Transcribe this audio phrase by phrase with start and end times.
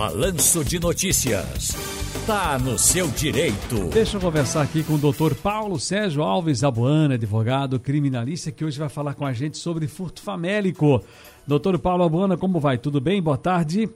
[0.00, 1.76] Balanço de Notícias.
[2.26, 3.90] Tá no seu direito.
[3.92, 8.78] Deixa eu conversar aqui com o doutor Paulo Sérgio Alves Abuana, advogado criminalista, que hoje
[8.78, 11.04] vai falar com a gente sobre furto famélico.
[11.46, 12.78] Doutor Paulo Abuana, como vai?
[12.78, 13.20] Tudo bem?
[13.20, 13.90] Boa tarde.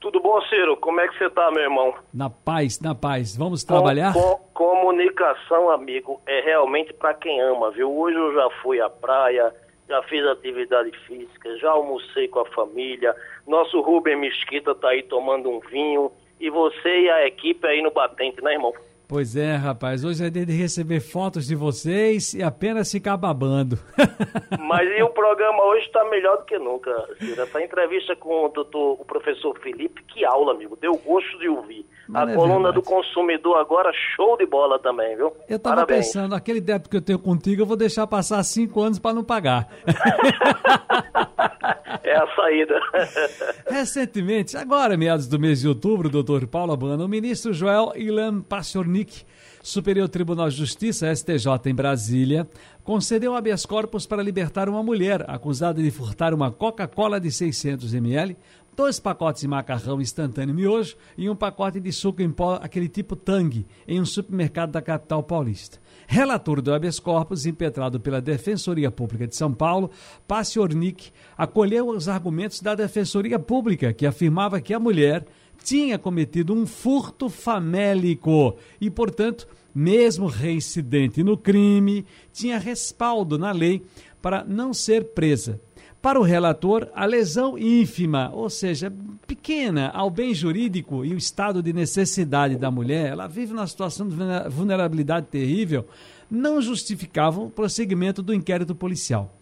[0.00, 0.76] Tudo bom, Ciro?
[0.78, 1.94] Como é que você tá, meu irmão?
[2.12, 3.36] Na paz, na paz.
[3.36, 4.14] Vamos trabalhar?
[4.14, 4.20] Com,
[4.52, 7.90] com, comunicação, amigo, é realmente para quem ama, viu?
[7.90, 9.54] Hoje eu já fui à praia,
[9.92, 13.14] já fiz atividade física, já almocei com a família.
[13.46, 16.10] Nosso Rubem Mesquita tá aí tomando um vinho.
[16.40, 18.72] E você e a equipe aí no batente, né, irmão?
[19.06, 20.02] Pois é, rapaz.
[20.02, 23.76] Hoje é dia de receber fotos de vocês e apenas ficar babando.
[24.58, 27.42] Mas e o programa hoje está melhor do que nunca, Ciro.
[27.42, 30.74] Essa entrevista com o, doutor, o professor Felipe, que aula, amigo.
[30.80, 31.84] Deu gosto de ouvir.
[32.08, 32.74] Mas a é coluna verdade.
[32.74, 35.32] do consumidor agora, show de bola também, viu?
[35.48, 36.06] Eu tava Parabéns.
[36.06, 39.24] pensando, aquele débito que eu tenho contigo, eu vou deixar passar cinco anos para não
[39.24, 39.68] pagar.
[42.02, 42.80] é a saída.
[43.68, 49.24] Recentemente, agora meados do mês de outubro, doutor Paulo Abana, o ministro Joel Ilan Passornik
[49.62, 52.48] Superior Tribunal de Justiça, STJ, em Brasília,
[52.82, 58.36] concedeu habeas corpus para libertar uma mulher acusada de furtar uma Coca-Cola de 600 ml,
[58.74, 63.14] dois pacotes de macarrão instantâneo miojo e um pacote de suco em pó, aquele tipo
[63.14, 65.78] Tang, em um supermercado da capital paulista.
[66.06, 69.90] Relator do habeas corpus, impetrado pela Defensoria Pública de São Paulo,
[70.26, 75.24] Passe Ornick, acolheu os argumentos da Defensoria Pública, que afirmava que a mulher
[75.62, 83.82] tinha cometido um furto famélico e, portanto, mesmo reincidente no crime, tinha respaldo na lei
[84.20, 85.60] para não ser presa.
[86.02, 88.92] Para o relator, a lesão ínfima, ou seja,
[89.24, 94.08] pequena ao bem jurídico e o estado de necessidade da mulher, ela vive numa situação
[94.08, 94.16] de
[94.50, 95.86] vulnerabilidade terrível,
[96.28, 99.32] não justificavam o prosseguimento do inquérito policial.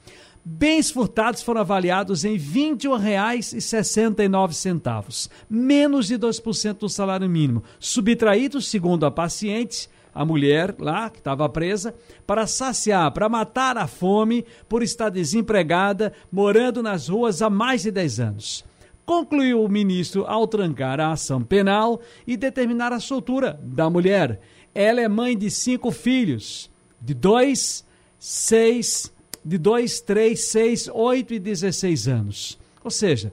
[0.44, 9.06] Bens furtados foram avaliados em R$ 21,69, menos de 2% do salário mínimo, subtraídos, segundo
[9.06, 11.94] a paciente, a mulher lá que estava presa,
[12.26, 17.90] para saciar, para matar a fome por estar desempregada, morando nas ruas há mais de
[17.90, 18.64] 10 anos.
[19.04, 24.40] Concluiu o ministro ao trancar a ação penal e determinar a soltura da mulher.
[24.74, 26.70] Ela é mãe de cinco filhos,
[27.00, 27.84] de dois,
[28.18, 29.12] seis
[29.44, 32.58] de 2, 3, 6, 8 e 16 anos.
[32.84, 33.32] Ou seja,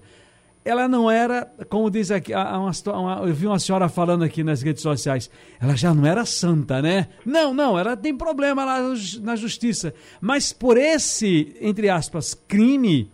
[0.67, 4.61] ela não era, como diz aqui, uma, uma, eu vi uma senhora falando aqui nas
[4.61, 5.29] redes sociais,
[5.59, 7.07] ela já não era santa, né?
[7.25, 8.79] Não, não, ela tem problema lá
[9.21, 9.93] na justiça.
[10.19, 13.09] Mas por esse, entre aspas, crime,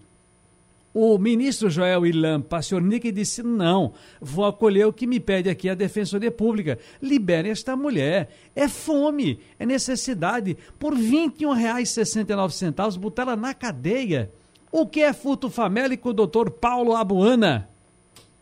[0.94, 5.76] o ministro Joel Ilan Passornik disse: não, vou acolher o que me pede aqui a
[5.76, 6.78] Defensoria Pública.
[7.02, 8.30] Libere esta mulher.
[8.56, 10.56] É fome, é necessidade.
[10.78, 14.32] Por R$ 21,69, botar ela na cadeia.
[14.76, 17.70] O que é furto famélico, doutor Paulo Abuana?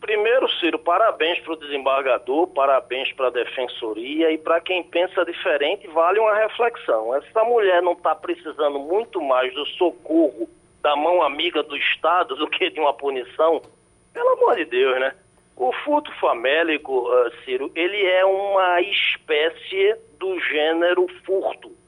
[0.00, 5.86] Primeiro, Ciro, parabéns para o desembargador, parabéns para a defensoria e para quem pensa diferente,
[5.88, 7.14] vale uma reflexão.
[7.14, 10.48] Essa mulher não está precisando muito mais do socorro
[10.80, 13.60] da mão amiga do Estado do que de uma punição,
[14.14, 15.14] pelo amor de Deus, né?
[15.54, 21.81] O furto famélico, uh, Ciro, ele é uma espécie do gênero furto.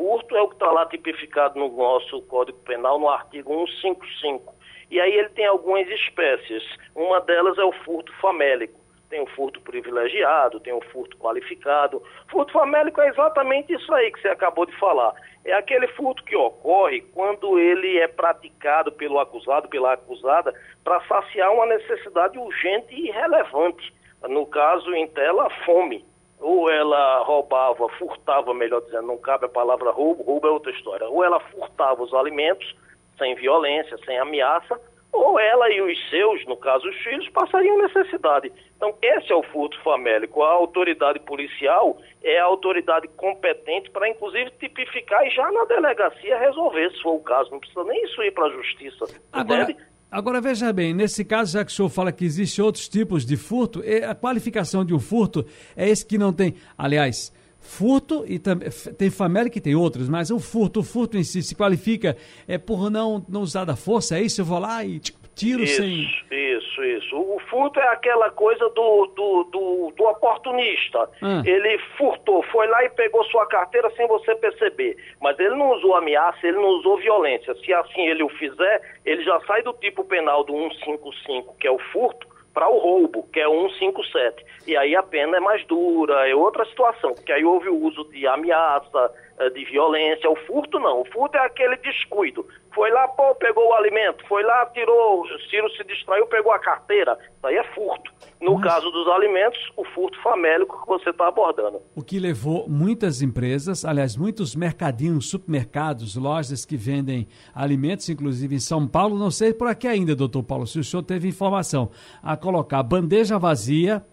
[0.00, 4.54] Furto é o que está lá tipificado no nosso Código Penal, no artigo 155.
[4.90, 6.62] E aí ele tem algumas espécies.
[6.94, 8.80] Uma delas é o furto famélico.
[9.10, 12.02] Tem o furto privilegiado, tem o furto qualificado.
[12.30, 15.12] Furto famélico é exatamente isso aí que você acabou de falar.
[15.44, 21.52] É aquele furto que ocorre quando ele é praticado pelo acusado, pela acusada, para saciar
[21.52, 23.92] uma necessidade urgente e relevante.
[24.26, 26.02] No caso, em tela, fome.
[26.40, 31.06] Ou ela roubava, furtava, melhor dizendo, não cabe a palavra roubo, roubo é outra história.
[31.08, 32.74] Ou ela furtava os alimentos
[33.18, 34.80] sem violência, sem ameaça,
[35.12, 38.52] ou ela e os seus, no caso os filhos, passariam necessidade.
[38.76, 40.42] Então, esse é o furto famélico.
[40.42, 46.90] A autoridade policial é a autoridade competente para, inclusive, tipificar e já na delegacia resolver,
[46.92, 47.50] se for o caso.
[47.50, 49.04] Não precisa nem isso ir para a justiça.
[49.32, 49.66] Agora,
[50.10, 53.36] agora, veja bem, nesse caso, já que o senhor fala que existem outros tipos de
[53.36, 55.44] furto, a qualificação de um furto
[55.76, 56.54] é esse que não tem.
[56.76, 61.42] Aliás, furto e tem família que tem outros, mas o furto, o furto em si
[61.42, 62.16] se qualifica
[62.48, 64.40] é por não, não usar da força, é isso?
[64.40, 65.00] Eu vou lá e
[65.34, 66.02] tiro isso, sem.
[66.30, 67.16] Isso, isso.
[67.16, 71.08] O furto é aquela coisa do, do, do, do oportunista.
[71.22, 71.42] Ah.
[71.44, 74.96] Ele furtou, foi lá e pegou sua carteira sem você perceber.
[75.20, 77.54] Mas ele não usou ameaça, ele não usou violência.
[77.56, 81.70] Se assim ele o fizer, ele já sai do tipo penal do 155, que é
[81.70, 84.44] o furto, para o roubo, que é 157.
[84.66, 88.04] E aí a pena é mais dura, é outra situação, porque aí houve o uso
[88.10, 89.12] de ameaça,
[89.48, 90.28] de violência.
[90.28, 91.00] O furto não.
[91.00, 92.46] O furto é aquele descuido.
[92.74, 94.26] Foi lá, pô, pegou o alimento.
[94.26, 95.26] Foi lá, tirou.
[95.48, 97.16] Ciro se distraiu, pegou a carteira.
[97.36, 98.12] Isso aí é furto.
[98.40, 101.80] No caso dos alimentos, o furto famélico que você está abordando.
[101.94, 108.60] O que levou muitas empresas, aliás, muitos mercadinhos, supermercados, lojas que vendem alimentos, inclusive em
[108.60, 111.90] São Paulo, não sei por aqui ainda, doutor Paulo, se o senhor teve informação,
[112.22, 114.04] a colocar bandeja vazia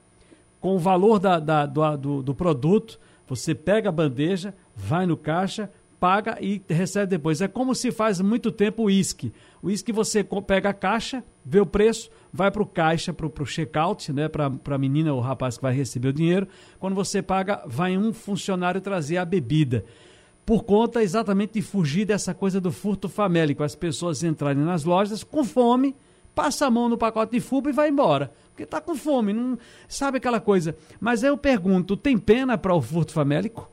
[0.60, 5.70] com o valor da, da, do, do produto, você pega a bandeja, vai no caixa,
[6.00, 7.42] paga e recebe depois.
[7.42, 9.34] É como se faz muito tempo o uísque.
[9.62, 13.46] O uísque você pega a caixa, vê o preço, vai para o caixa, para o
[13.46, 16.48] check-out, né, para a menina ou rapaz que vai receber o dinheiro.
[16.80, 19.84] Quando você paga, vai um funcionário trazer a bebida.
[20.46, 25.24] Por conta exatamente de fugir dessa coisa do furto famélico, as pessoas entrarem nas lojas
[25.24, 25.94] com fome,
[26.34, 28.32] passa a mão no pacote de fuba e vai embora.
[28.50, 29.58] Porque está com fome, não
[29.90, 30.78] sabe aquela coisa.
[31.02, 33.70] Mas eu pergunto, tem pena para o furto famélico?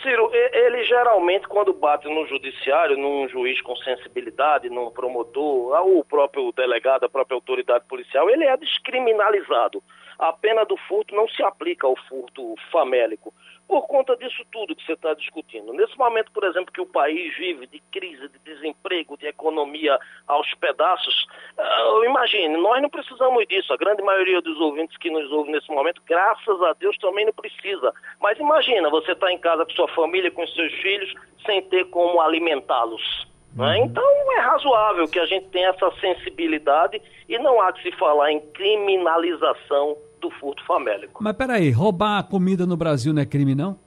[0.00, 6.52] Ciro, ele geralmente, quando bate no judiciário, num juiz com sensibilidade, num promotor, o próprio
[6.52, 9.82] delegado, a própria autoridade policial, ele é descriminalizado.
[10.18, 13.34] A pena do furto não se aplica ao furto famélico
[13.66, 15.72] por conta disso tudo que você está discutindo.
[15.72, 20.52] Nesse momento, por exemplo, que o país vive de crise, de desemprego, de economia aos
[20.54, 21.26] pedaços,
[21.58, 23.72] uh, imagine, nós não precisamos disso.
[23.72, 27.32] A grande maioria dos ouvintes que nos ouvem nesse momento, graças a Deus, também não
[27.32, 27.92] precisa.
[28.20, 31.12] Mas imagina, você está em casa com sua família, com seus filhos,
[31.46, 33.26] sem ter como alimentá-los.
[33.54, 33.78] Né?
[33.78, 33.84] Uhum.
[33.84, 38.32] Então é razoável que a gente tenha essa sensibilidade e não há de se falar
[38.32, 41.22] em criminalização do furto famélico.
[41.22, 43.78] Mas peraí, roubar a comida no Brasil não é crime, não?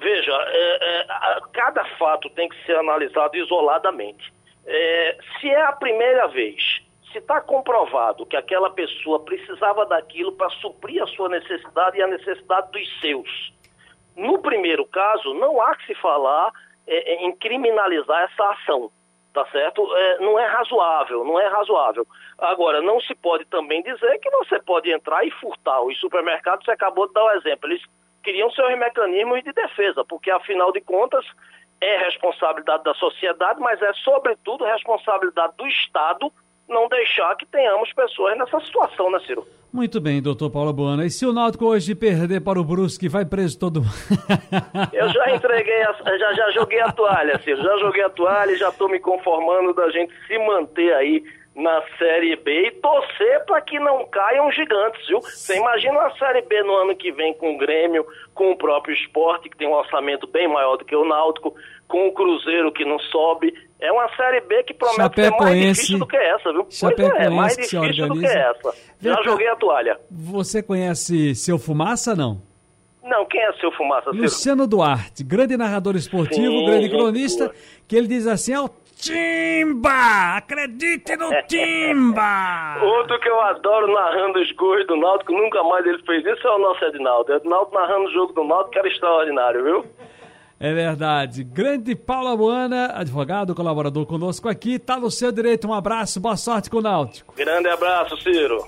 [0.00, 1.06] Veja, é, é,
[1.52, 4.32] cada fato tem que ser analisado isoladamente.
[4.64, 6.80] É, se é a primeira vez,
[7.12, 12.06] se está comprovado que aquela pessoa precisava daquilo para suprir a sua necessidade e a
[12.06, 13.52] necessidade dos seus,
[14.16, 16.52] no primeiro caso, não há que se falar
[16.86, 18.90] é, em criminalizar essa ação
[19.32, 19.86] tá certo?
[19.94, 22.06] É, não é razoável, não é razoável.
[22.38, 25.80] Agora, não se pode também dizer que você pode entrar e furtar.
[25.82, 27.82] Os supermercados, você acabou de dar o um exemplo, eles
[28.22, 31.24] criam seus mecanismos de defesa, porque afinal de contas
[31.80, 36.32] é responsabilidade da sociedade, mas é sobretudo responsabilidade do Estado
[36.68, 39.46] não deixar que tenhamos pessoas nessa situação, né, Ciro?
[39.72, 41.04] Muito bem, doutor Paulo Buana.
[41.04, 43.92] E se o Náutico hoje perder para o Brusque, vai preso todo mundo?
[44.92, 47.62] Eu já entreguei, a, já, já joguei a toalha, Ciro.
[47.62, 51.22] Já joguei a toalha e já estou me conformando da gente se manter aí
[51.58, 55.20] na Série B e torcer para que não caiam gigantes, viu?
[55.20, 58.94] Você imagina a Série B no ano que vem com o Grêmio, com o próprio
[58.94, 61.56] esporte, que tem um orçamento bem maior do que o Náutico,
[61.88, 63.52] com o Cruzeiro que não sobe.
[63.80, 66.64] É uma Série B que promete ser mais difícil do que essa, viu?
[66.64, 68.74] Pois é, mais difícil do que essa.
[69.00, 69.98] Já joguei a toalha.
[70.10, 72.40] Você conhece Seu Fumaça, não?
[73.02, 74.22] Não, quem é Seu Fumaça, Ciro?
[74.22, 77.50] Luciano Duarte, grande narrador esportivo, Sim, grande cronista,
[77.86, 80.36] que ele diz assim, o Timba!
[80.36, 82.76] Acredite no Timba!
[82.82, 86.50] Outro que eu adoro narrando os gols do Náutico, nunca mais ele fez isso, é
[86.50, 87.32] o nosso Edinaldo.
[87.32, 89.86] Edinaldo narrando o jogo do Náutico, que era extraordinário, viu?
[90.60, 91.44] É verdade.
[91.44, 95.68] Grande Paula Moana, advogado, colaborador conosco aqui, tá no seu direito.
[95.68, 97.32] Um abraço, boa sorte com o Náutico.
[97.36, 98.66] Grande abraço, Ciro.